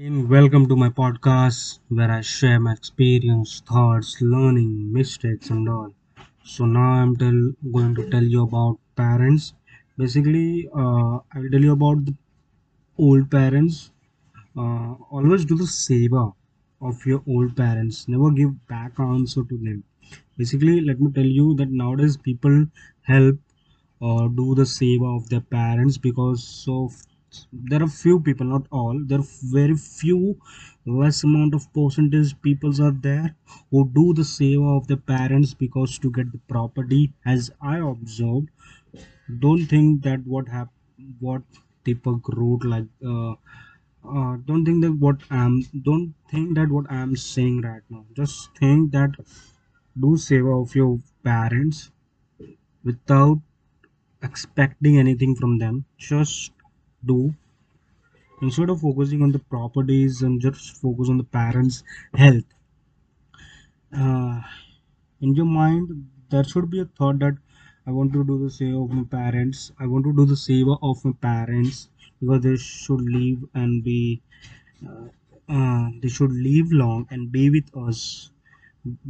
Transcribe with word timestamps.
Welcome 0.00 0.68
to 0.68 0.76
my 0.76 0.90
podcast 0.90 1.80
where 1.88 2.08
I 2.08 2.20
share 2.20 2.60
my 2.60 2.72
experience, 2.72 3.60
thoughts, 3.68 4.18
learning, 4.20 4.92
mistakes, 4.92 5.50
and 5.50 5.68
all. 5.68 5.92
So 6.44 6.66
now 6.66 6.90
I'm 7.02 7.16
tell, 7.16 7.52
going 7.72 7.96
to 7.96 8.08
tell 8.08 8.22
you 8.22 8.42
about 8.44 8.78
parents. 8.94 9.54
Basically, 9.96 10.68
uh, 10.72 11.18
I 11.32 11.40
will 11.40 11.50
tell 11.50 11.60
you 11.60 11.72
about 11.72 12.04
the 12.04 12.14
old 12.96 13.28
parents. 13.28 13.90
Uh, 14.56 14.92
always 15.10 15.44
do 15.44 15.56
the 15.56 15.64
seva 15.64 16.32
of 16.80 17.04
your 17.04 17.24
old 17.26 17.56
parents. 17.56 18.06
Never 18.06 18.30
give 18.30 18.68
back 18.68 19.00
answer 19.00 19.42
to 19.42 19.58
them. 19.58 19.82
Basically, 20.36 20.80
let 20.80 21.00
me 21.00 21.10
tell 21.10 21.26
you 21.26 21.56
that 21.56 21.72
nowadays 21.72 22.16
people 22.16 22.66
help 23.02 23.36
or 23.98 24.28
do 24.28 24.54
the 24.54 24.62
seva 24.62 25.16
of 25.16 25.28
their 25.28 25.40
parents 25.40 25.98
because 25.98 26.64
of 26.68 26.92
there 27.52 27.82
are 27.82 27.88
few 27.88 28.20
people 28.26 28.46
not 28.52 28.66
all 28.70 28.98
there 29.10 29.20
are 29.20 29.30
very 29.56 29.76
few 29.76 30.20
less 31.00 31.22
amount 31.28 31.54
of 31.58 31.66
percentage 31.78 32.30
peoples 32.46 32.80
are 32.86 32.96
there 33.08 33.34
who 33.70 33.80
do 33.98 34.04
the 34.20 34.26
seva 34.32 34.70
of 34.78 34.86
their 34.88 35.02
parents 35.14 35.54
because 35.64 35.98
to 35.98 36.10
get 36.18 36.30
the 36.32 36.40
property 36.54 37.12
as 37.26 37.50
i 37.60 37.78
observed. 37.78 38.48
Don't 39.40 39.66
think 39.66 40.02
that 40.04 40.26
what 40.26 40.48
hap- 40.48 40.72
what 41.20 41.42
Deepak 41.84 42.28
wrote 42.36 42.64
like 42.64 42.88
uh, 43.04 43.34
uh, 44.16 44.36
don't 44.50 44.64
think 44.64 44.82
that 44.84 44.94
what 45.06 45.22
i'm 45.30 45.54
don't 45.88 46.14
think 46.30 46.54
that 46.58 46.70
what 46.76 46.90
i'm 46.90 47.16
saying 47.16 47.60
right 47.62 47.82
now. 47.90 48.04
Just 48.20 48.54
think 48.60 48.92
that 48.92 49.16
do 50.06 50.10
seva 50.26 50.54
of 50.62 50.74
your 50.80 50.98
parents 51.24 51.90
without 52.84 53.40
expecting 54.22 54.98
anything 54.98 55.34
from 55.36 55.58
them. 55.58 55.84
Just 55.98 56.52
do. 57.04 57.34
Instead 58.42 58.68
of 58.68 58.80
focusing 58.80 59.22
on 59.22 59.30
the 59.30 59.38
properties 59.38 60.22
and 60.22 60.40
just 60.40 60.76
focus 60.80 61.08
on 61.08 61.18
the 61.18 61.24
parents 61.24 61.84
health. 62.14 62.44
Uh, 63.92 64.40
in 65.20 65.34
your 65.34 65.46
mind 65.46 66.08
there 66.30 66.44
should 66.44 66.70
be 66.70 66.80
a 66.80 66.84
thought 66.98 67.18
that 67.20 67.36
i 67.86 67.90
want 67.98 68.12
to 68.12 68.22
do 68.30 68.36
the 68.44 68.50
save 68.50 68.76
of 68.76 68.90
my 68.90 69.04
parents. 69.04 69.72
I 69.80 69.86
want 69.86 70.04
to 70.06 70.12
do 70.18 70.24
the 70.26 70.38
seva 70.44 70.76
of 70.90 71.04
my 71.04 71.12
parents 71.28 71.88
because 72.20 72.42
they 72.42 72.56
should 72.56 73.02
live 73.18 73.44
and 73.54 73.82
be 73.84 74.22
uh, 74.88 75.06
uh, 75.56 75.88
they 76.02 76.08
should 76.08 76.32
live 76.32 76.72
long 76.72 77.06
and 77.10 77.32
be 77.32 77.50
with 77.50 77.68
us. 77.86 78.30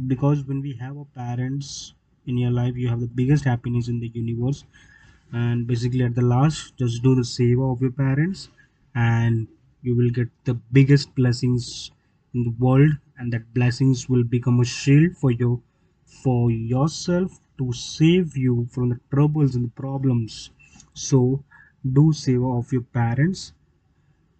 Because 0.07 0.43
when 0.45 0.61
we 0.61 0.73
have 0.83 0.97
our 0.97 1.09
parents 1.23 1.93
in 2.27 2.37
your 2.37 2.51
life 2.51 2.75
you 2.77 2.89
have 2.89 3.01
the 3.01 3.13
biggest 3.21 3.45
happiness 3.45 3.87
in 3.89 3.99
the 3.99 4.09
universe 4.09 4.63
and 5.33 5.67
basically 5.67 6.03
at 6.03 6.15
the 6.15 6.21
last 6.21 6.75
just 6.77 7.01
do 7.03 7.15
the 7.15 7.27
seva 7.33 7.71
of 7.73 7.81
your 7.81 7.91
parents 7.91 8.49
and 8.95 9.47
you 9.81 9.95
will 9.95 10.09
get 10.09 10.29
the 10.45 10.53
biggest 10.77 11.13
blessings 11.15 11.91
in 12.33 12.43
the 12.43 12.55
world 12.65 12.91
and 13.17 13.33
that 13.33 13.53
blessings 13.53 14.07
will 14.09 14.23
become 14.23 14.59
a 14.59 14.65
shield 14.65 15.15
for 15.17 15.31
you 15.31 15.61
for 16.23 16.51
yourself 16.51 17.39
to 17.57 17.71
save 17.73 18.35
you 18.37 18.67
from 18.71 18.89
the 18.89 18.99
troubles 19.11 19.55
and 19.55 19.65
the 19.65 19.75
problems. 19.85 20.49
So 20.93 21.43
do 21.97 22.05
seva 22.21 22.59
of 22.59 22.71
your 22.71 22.81
parents. 22.81 23.53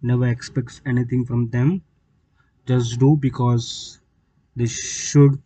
Never 0.02 0.26
expect 0.28 0.82
anything 0.86 1.24
from 1.24 1.48
them. 1.50 1.82
Just 2.66 2.98
do 3.00 3.16
because 3.16 4.00
they 4.56 4.66
should 4.66 5.42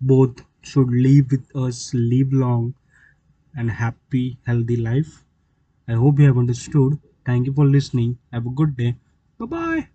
both 0.00 0.42
should 0.62 0.90
live 0.90 1.30
with 1.32 1.56
us 1.56 1.94
live 1.94 2.32
long 2.32 2.74
and 3.56 3.70
happy, 3.70 4.38
healthy 4.46 4.76
life. 4.76 5.24
I 5.88 5.94
hope 5.94 6.18
you 6.20 6.26
have 6.26 6.38
understood. 6.38 7.00
Thank 7.24 7.46
you 7.46 7.52
for 7.54 7.66
listening. 7.66 8.18
Have 8.32 8.46
a 8.46 8.50
good 8.50 8.76
day. 8.76 8.96
Bye 9.38 9.46
bye. 9.46 9.88